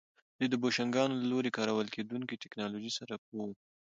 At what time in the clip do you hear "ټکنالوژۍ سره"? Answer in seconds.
2.43-3.13